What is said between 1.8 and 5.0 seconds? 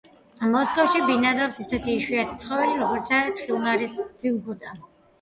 იშვიათი ცხოველი, როგორიცაა თხილნარის ძილგუდა.